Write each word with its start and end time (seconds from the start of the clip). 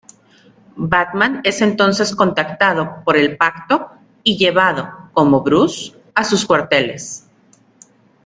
Batman 0.79 1.41
es 1.43 1.61
entonces 1.61 2.15
contactado 2.15 3.03
por 3.05 3.15
el 3.17 3.37
Pacto 3.37 3.91
y 4.23 4.35
llevado, 4.35 4.89
como 5.13 5.43
Bruce, 5.43 5.91
a 6.15 6.23
sus 6.23 6.43
cuarteles. 6.43 7.29